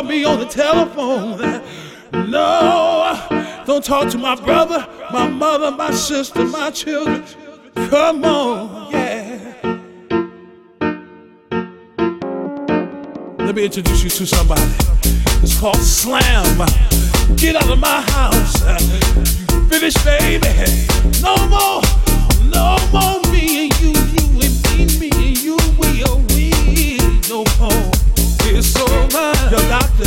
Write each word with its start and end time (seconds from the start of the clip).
called 0.00 0.08
me 0.10 0.24
on 0.24 0.38
the 0.38 0.46
telephone. 0.46 1.38
No, 2.30 3.62
don't 3.66 3.84
talk 3.84 4.08
to 4.10 4.18
my 4.18 4.34
brother, 4.34 4.86
my 5.12 5.28
mother, 5.28 5.70
my 5.70 5.90
sister, 5.90 6.44
my 6.46 6.70
children. 6.70 7.22
Come 7.74 8.24
on, 8.24 8.92
yeah. 8.92 9.56
Let 13.38 13.54
me 13.54 13.64
introduce 13.64 14.04
you 14.04 14.10
to 14.10 14.26
somebody. 14.26 14.62
It's 15.42 15.60
called 15.60 15.76
Slam. 15.76 16.66
Get 17.36 17.56
out 17.56 17.70
of 17.70 17.78
my 17.78 18.00
house. 18.00 18.62
You 19.52 19.68
finished, 19.68 20.02
baby. 20.02 20.48
No 21.20 21.36
more, 21.48 21.82
no 22.48 22.78
more 22.90 23.20
me 23.32 23.68
and 23.68 23.80
you. 23.80 24.19
your 29.50 29.60
doctor, 29.68 30.04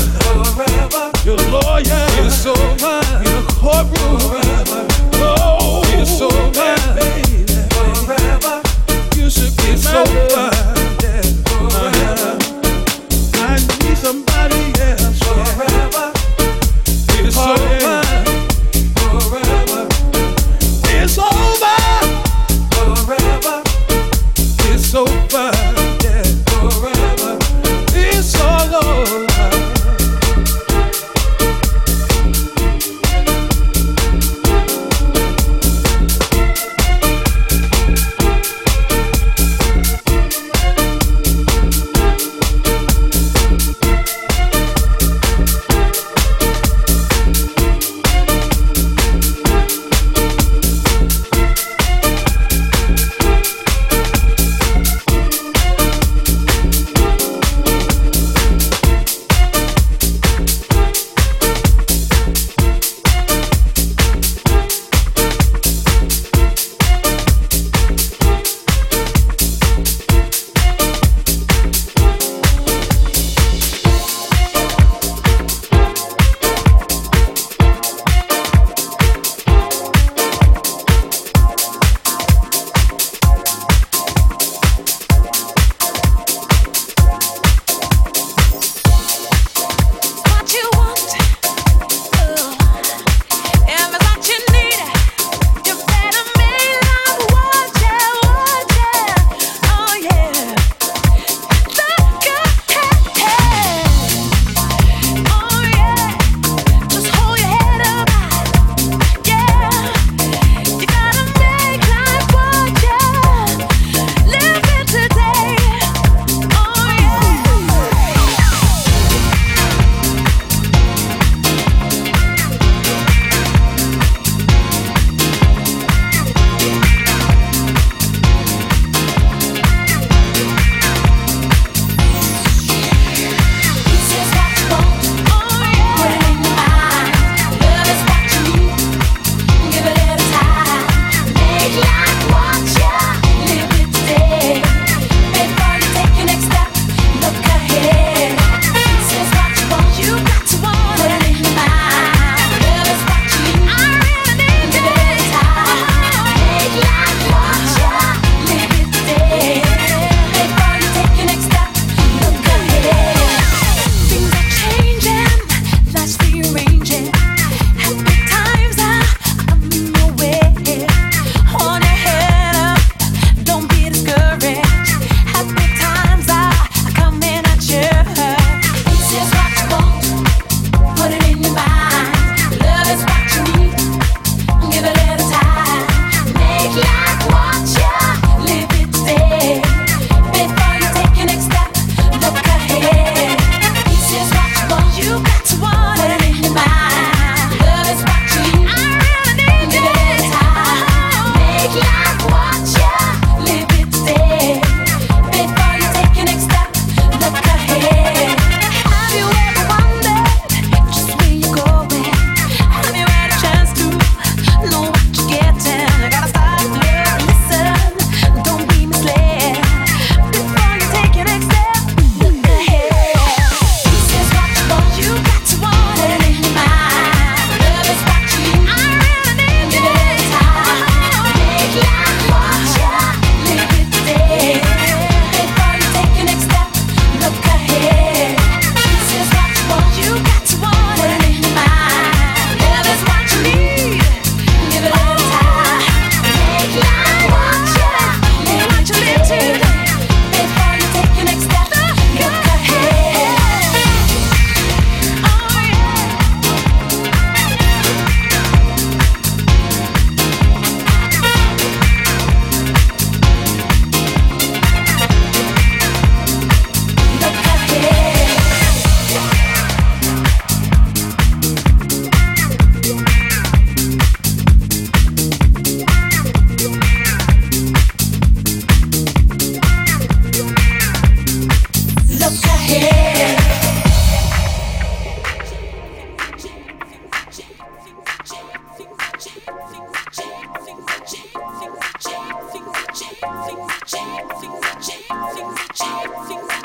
forever. 0.55 1.11
your 1.25 1.37
lawyer, 1.51 2.07
your 2.15 2.29
sober, 2.29 3.01
your 3.27 3.43
courtroom, 3.59 4.19
forever. 4.19 4.88
Oh, 5.15 5.84
your 5.93 6.05
sober, 6.05 6.76
baby, 6.95 7.43
forever. 8.05 8.61
You 9.18 9.30
should 9.30 9.55
be 9.57 9.76
sober. 9.76 10.52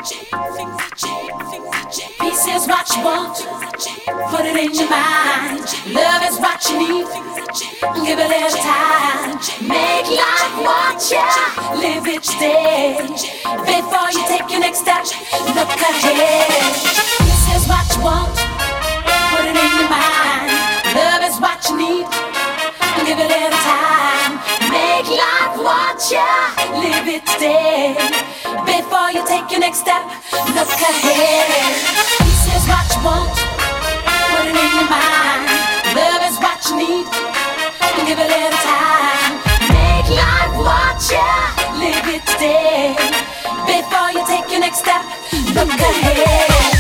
Peace 0.08 0.24
is 2.48 2.66
what 2.66 2.88
you 2.96 3.04
want. 3.04 3.36
Put 4.30 4.46
it 4.46 4.56
in 4.56 4.72
your 4.72 4.88
mind. 4.88 5.68
Love 5.92 6.22
is 6.24 6.38
what 6.40 6.64
you 6.70 6.78
need. 6.78 7.06
Give 8.06 8.18
it 8.18 8.32
every 8.32 8.58
time. 8.58 9.36
Make 9.68 10.08
life 10.08 10.56
what 10.64 10.96
you 11.12 11.20
live 11.78 12.06
each 12.08 12.28
day. 12.40 12.96
Before 13.68 14.08
you 14.10 14.24
take 14.28 14.48
your 14.50 14.60
next 14.60 14.80
step, 14.80 15.04
look 15.52 15.68
ahead. 15.68 16.72
Peace 17.20 17.48
is 17.52 17.68
what 17.68 17.84
you 17.94 18.02
want. 18.02 18.32
Put 18.32 19.44
it 19.44 19.60
in 19.60 19.72
your 19.76 19.90
mind. 19.92 20.48
Love 20.96 21.22
is 21.28 21.38
what 21.38 21.60
you 21.68 21.76
need. 21.76 22.06
Give 23.04 23.18
it 23.18 23.30
every 23.30 23.58
time. 23.60 24.40
Make 24.72 25.08
life 25.12 25.58
what 25.58 26.00
you 26.10 26.24
live 26.80 27.08
each 27.08 27.38
day 27.38 28.27
before 29.08 29.20
you 29.20 29.26
take 29.26 29.50
your 29.50 29.60
next 29.60 29.78
step. 29.78 30.02
Look 30.54 30.68
ahead. 30.68 31.48
Peace 32.18 32.46
is 32.56 32.68
what 32.68 32.84
you 32.94 33.04
want. 33.04 33.32
Put 33.32 34.46
it 34.46 34.56
in 34.56 34.70
your 34.76 34.88
mind. 34.88 35.48
Love 35.96 36.22
is 36.28 36.36
what 36.38 36.60
you 36.68 36.76
need. 36.76 37.06
Give 38.06 38.18
it 38.18 38.28
little 38.28 38.58
time. 38.58 39.32
Make 39.72 40.08
life 40.12 40.54
what 40.56 41.00
you 41.08 41.30
live 41.80 42.06
it 42.14 42.26
today. 42.26 42.96
Before 43.66 44.10
you 44.12 44.26
take 44.26 44.50
your 44.50 44.60
next 44.60 44.80
step, 44.80 45.02
look 45.54 45.68
ahead. 45.68 46.77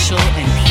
Special, 0.00 0.18
and 0.18 0.69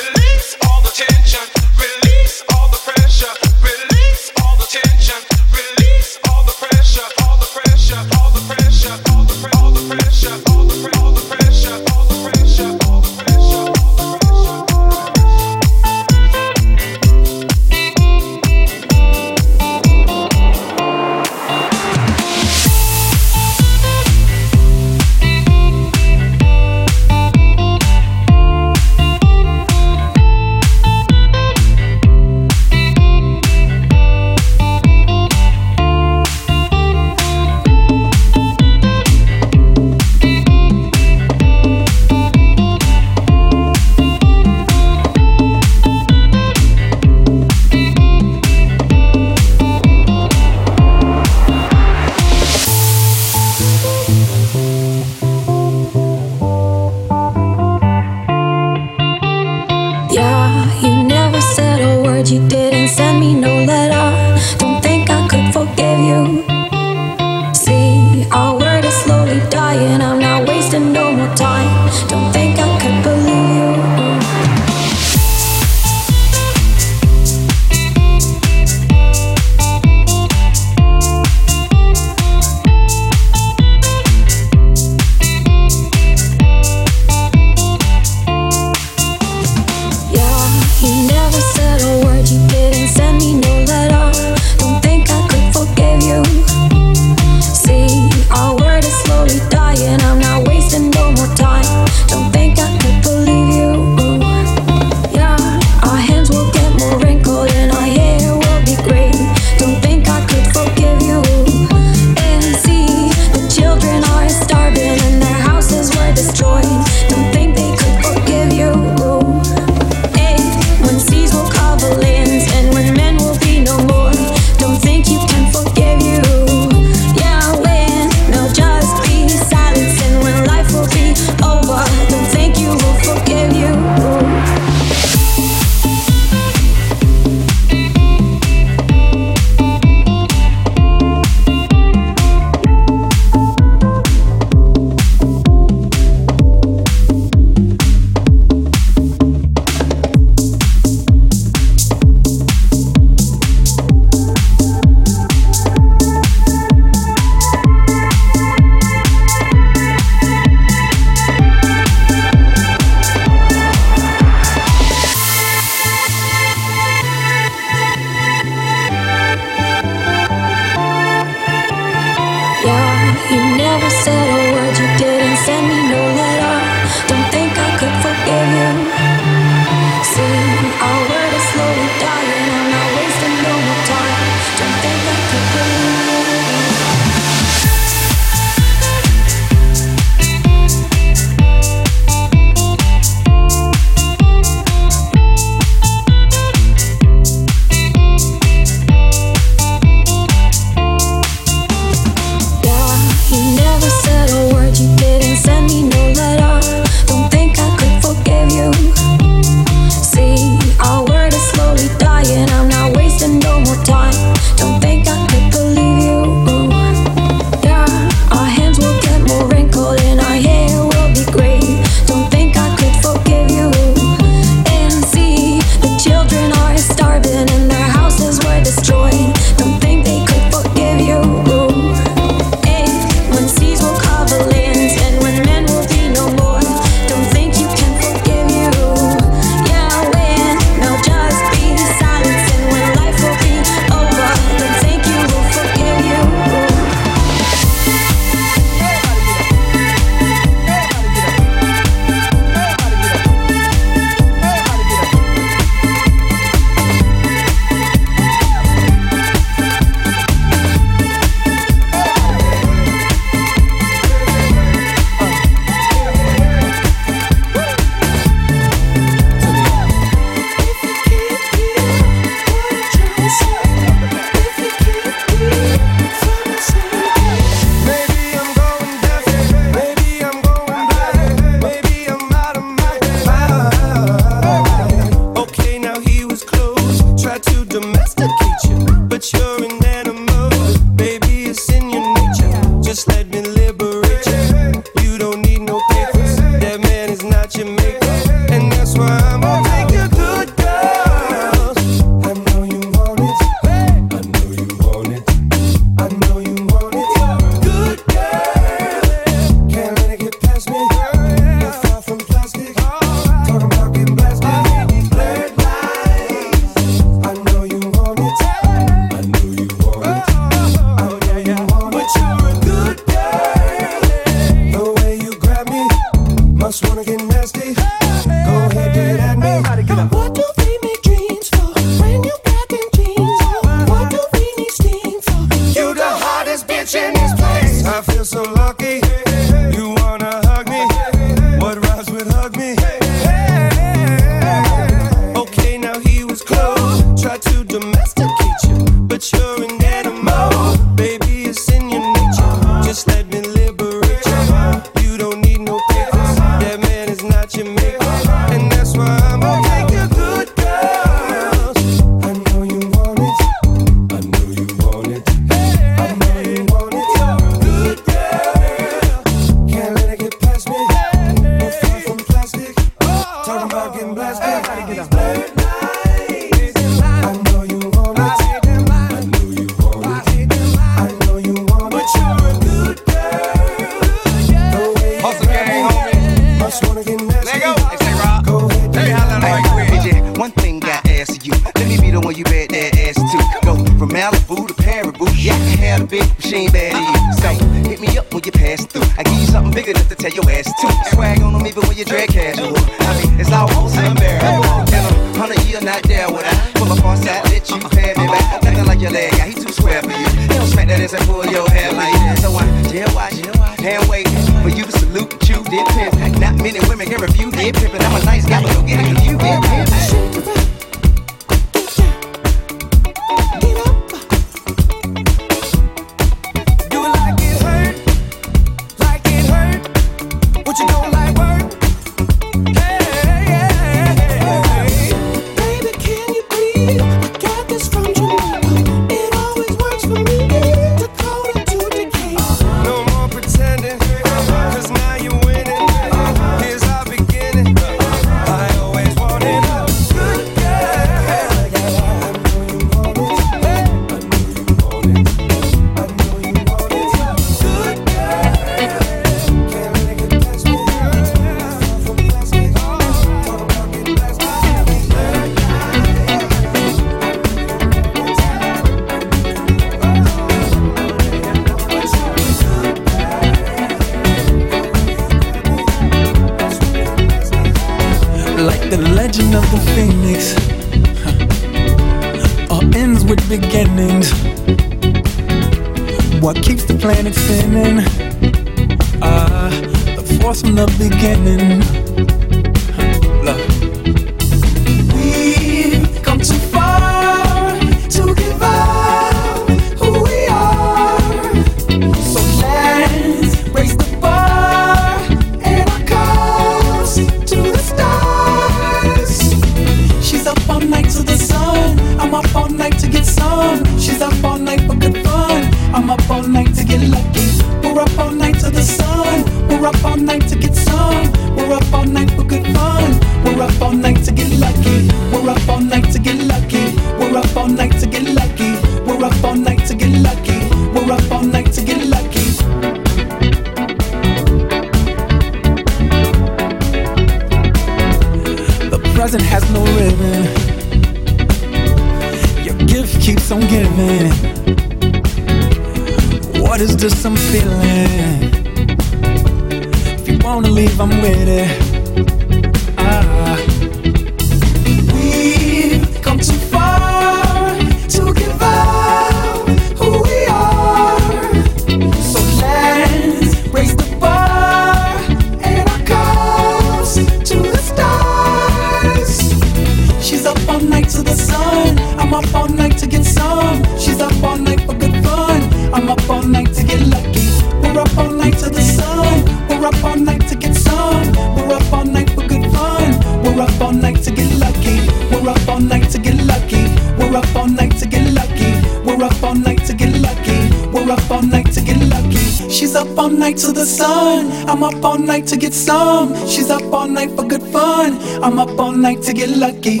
some. 595.78 596.34
She's 596.46 596.70
up 596.70 596.82
all 596.92 597.08
night 597.08 597.30
for 597.36 597.44
good 597.46 597.62
fun. 597.62 598.18
I'm 598.42 598.58
up 598.58 598.78
all 598.78 598.92
night 598.92 599.22
to 599.22 599.32
get 599.32 599.50
lucky. 599.50 600.00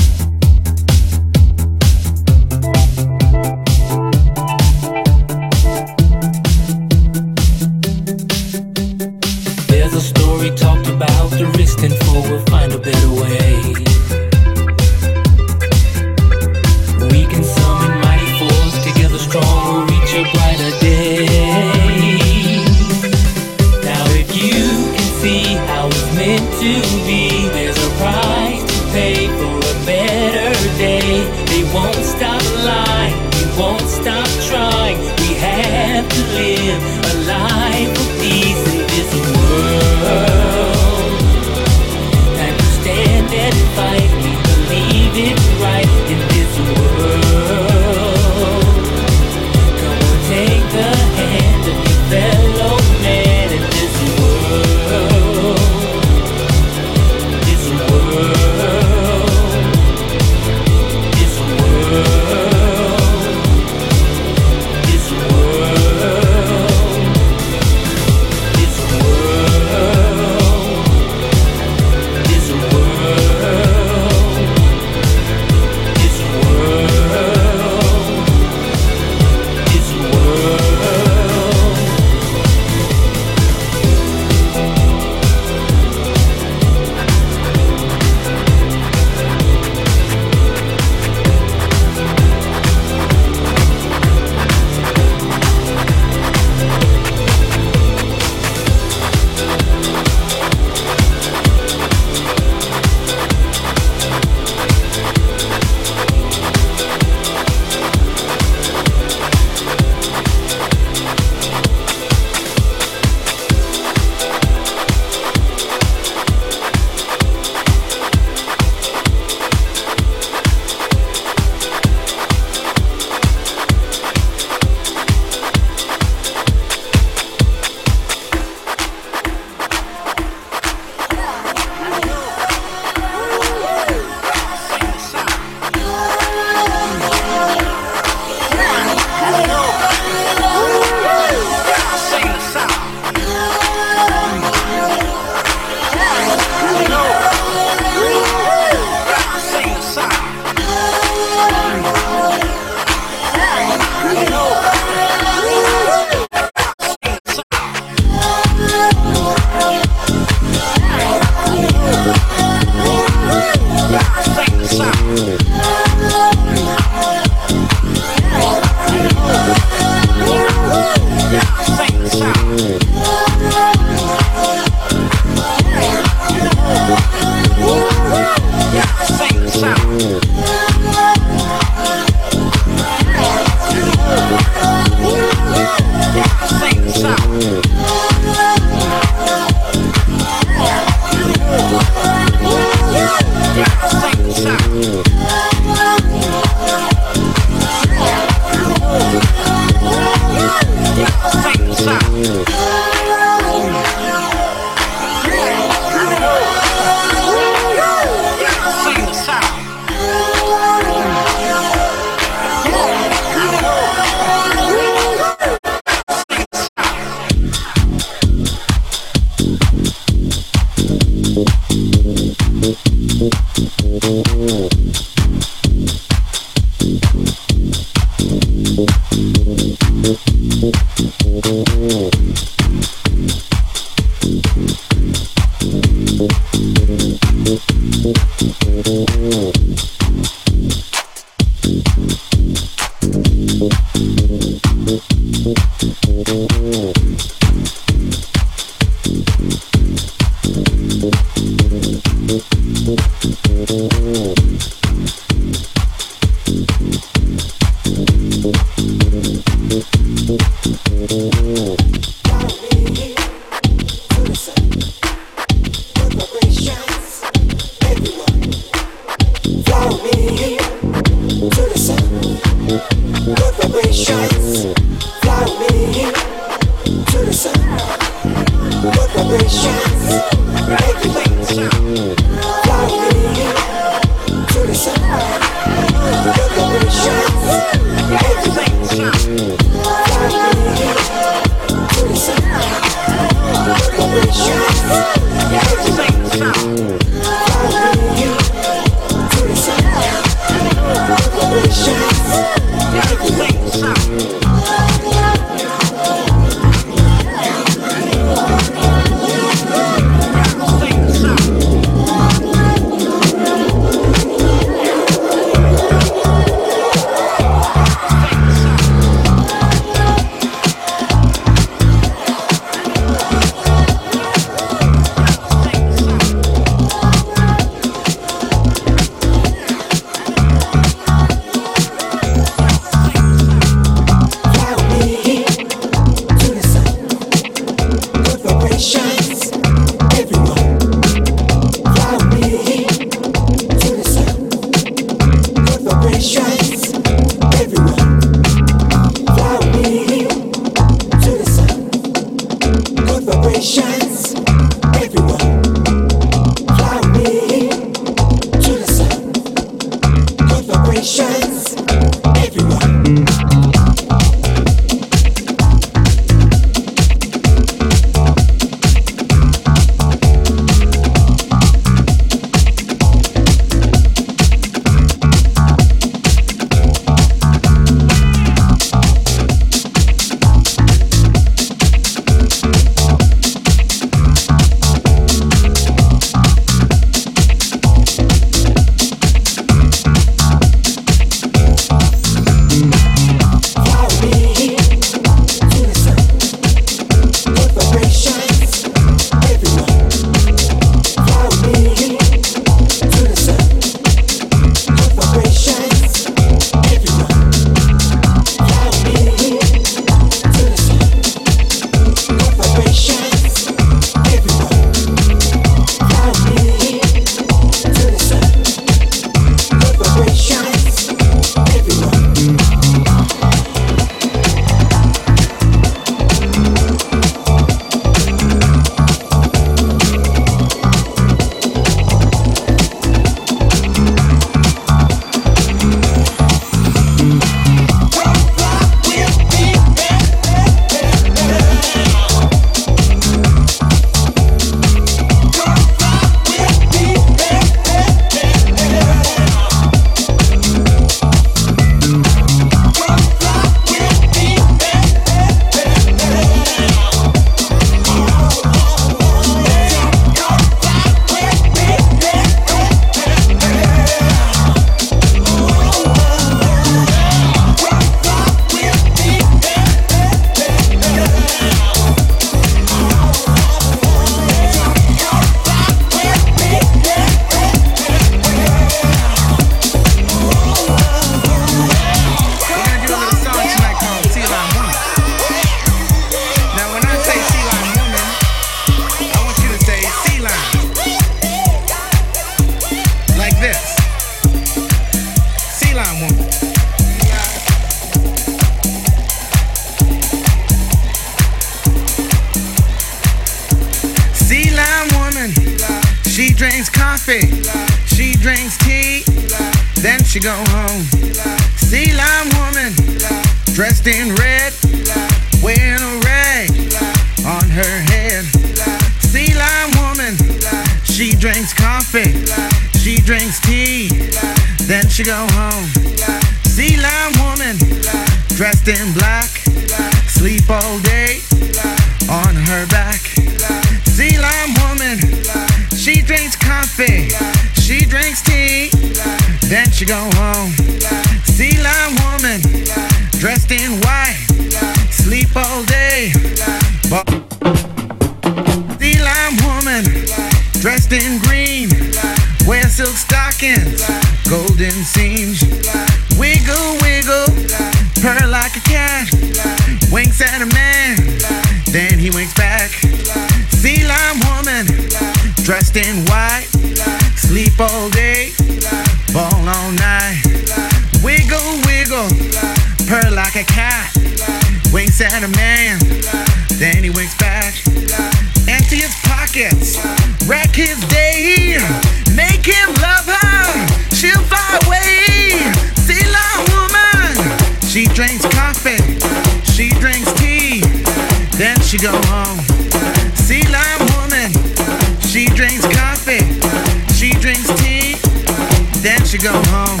she 599.28 599.36
go 599.36 599.52
home. 599.68 600.00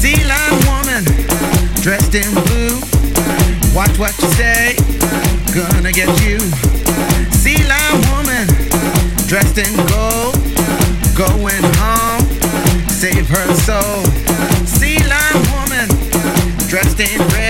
Sea 0.00 0.16
lion 0.24 0.56
woman, 0.64 1.04
dressed 1.82 2.14
in 2.14 2.24
blue. 2.48 2.80
Watch 3.74 3.98
what 3.98 4.16
you 4.18 4.28
say, 4.32 4.76
gonna 5.52 5.92
get 5.92 6.08
you. 6.24 6.38
Sea 7.36 7.60
lion 7.68 8.00
woman, 8.08 8.46
dressed 9.28 9.58
in 9.58 9.76
gold, 9.92 10.40
going 11.14 11.64
home, 11.84 12.24
save 12.88 13.28
her 13.28 13.54
soul. 13.56 14.04
Sea 14.64 14.96
lion 15.04 15.40
woman, 15.52 15.88
dressed 16.66 16.98
in 16.98 17.20
red. 17.36 17.49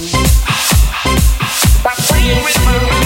With 1.83 2.65
my 2.65 2.77
Close 2.77 3.00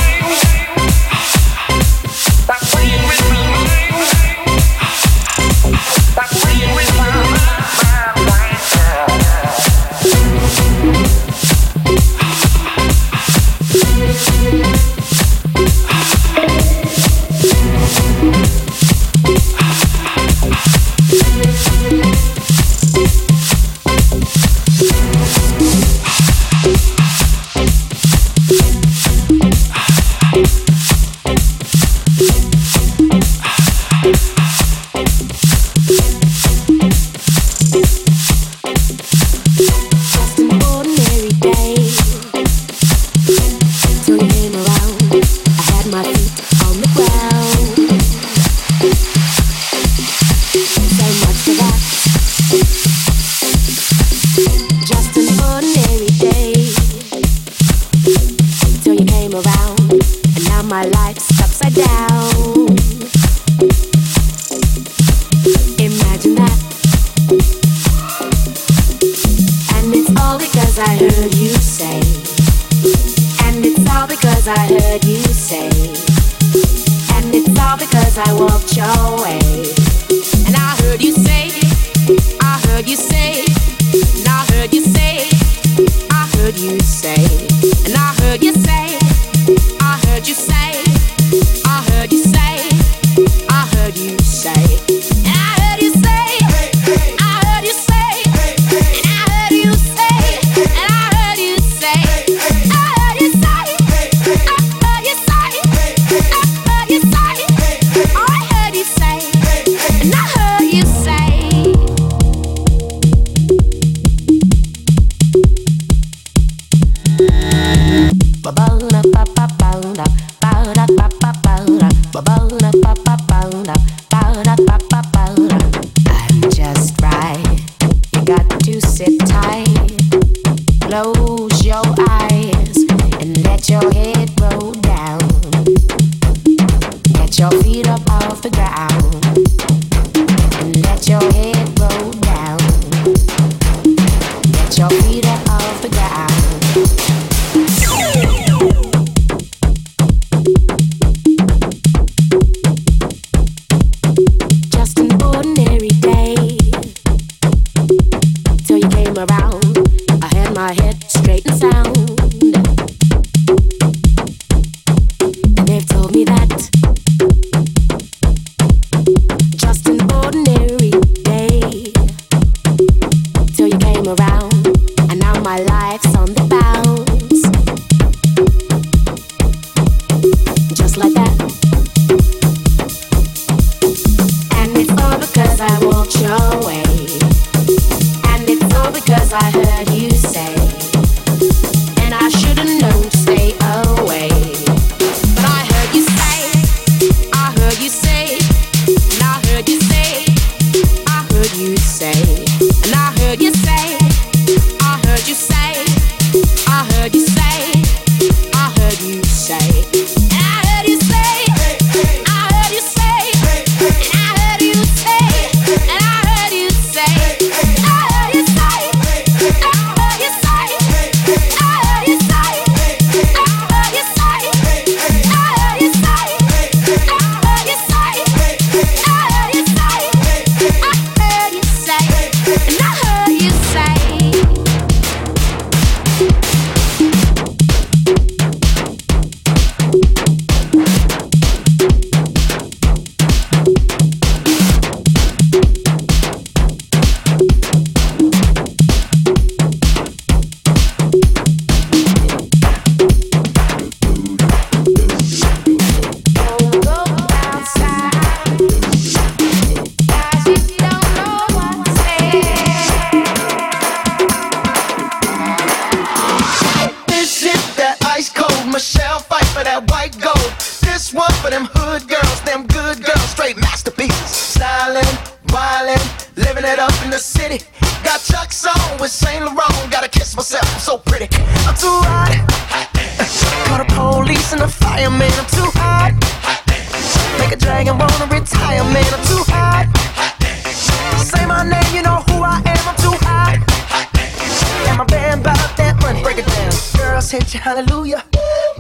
hallelujah. 297.65 298.23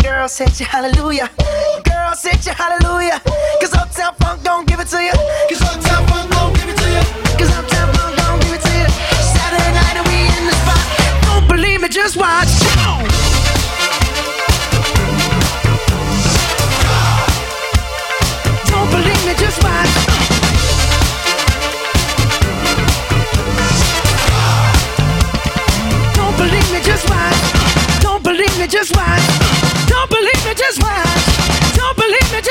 Girl, 0.03 0.27
set 0.27 0.59
you 0.59 0.65
hallelujah. 0.67 1.27
Girl, 1.83 2.13
set 2.13 2.45
you 2.45 2.51
hallelujah. 2.51 3.19
Cause 3.59 3.74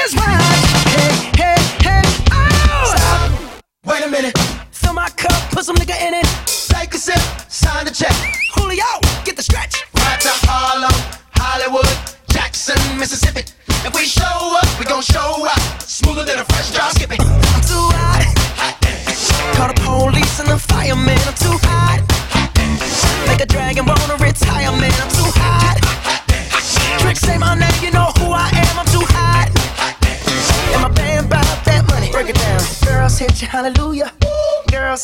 is 0.04 0.14
mine. 0.16 0.33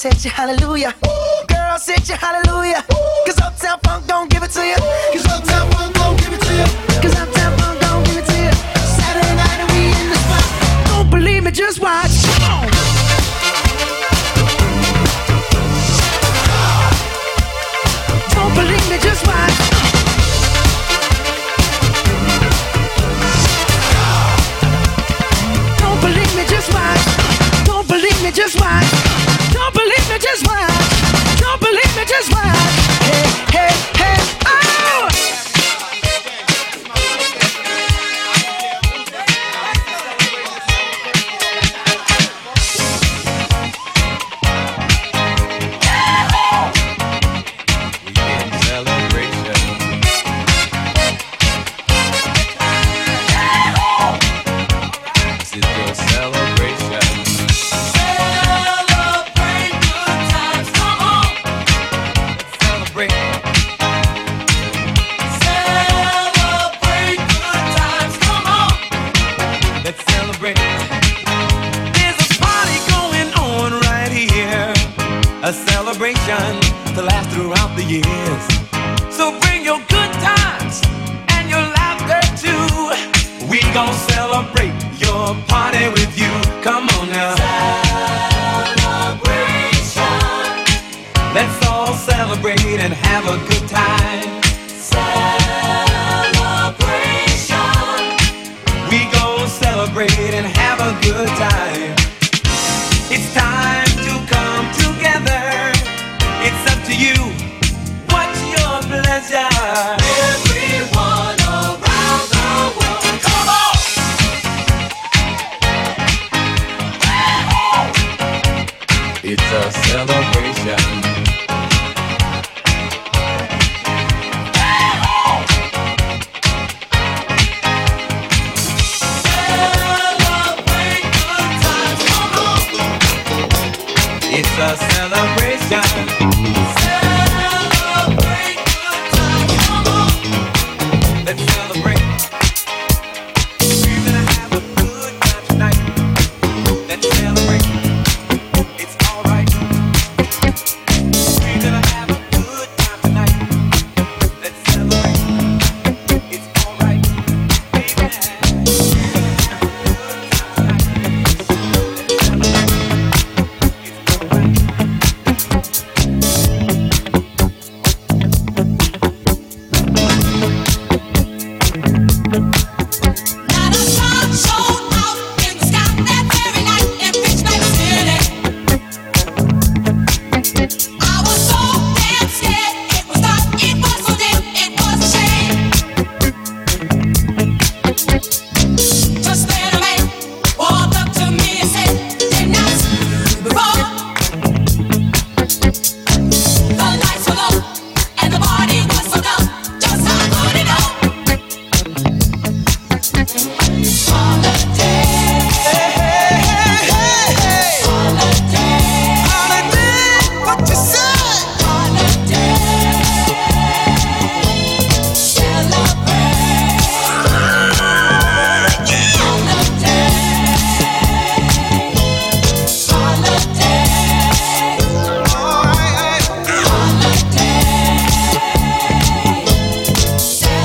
said 0.01 0.33
hallelujah. 0.33 1.10